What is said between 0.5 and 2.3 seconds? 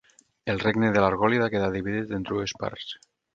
El regne de l'Argòlida quedà dividit en